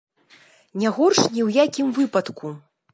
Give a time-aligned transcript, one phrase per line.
[0.83, 2.47] Не горш ні ў якім выпадку.